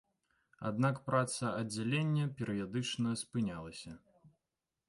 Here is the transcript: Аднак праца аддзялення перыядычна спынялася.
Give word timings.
Аднак 0.69 1.01
праца 1.09 1.51
аддзялення 1.59 2.25
перыядычна 2.39 3.09
спынялася. 3.25 3.91